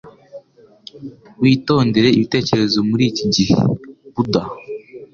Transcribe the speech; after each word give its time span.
witondere 1.41 2.07
ibitekerezo 2.17 2.77
muri 2.89 3.03
iki 3.11 3.25
gihe.”- 3.35 3.55
Budha 4.13 4.43